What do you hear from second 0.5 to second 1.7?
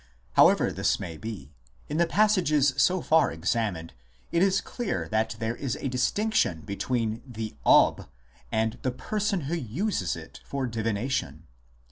this may be,